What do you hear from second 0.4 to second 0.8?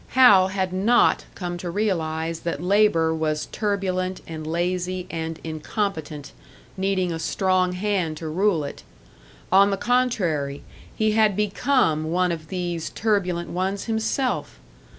had